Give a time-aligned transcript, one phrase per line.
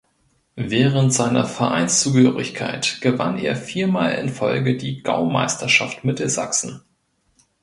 [0.55, 6.81] Während seiner Vereinszugehörigkeit gewann er viermal in Folge die Gaumeisterschaft Mittelsachsen.